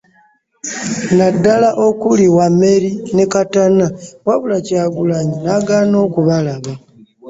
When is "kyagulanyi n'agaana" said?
4.65-5.95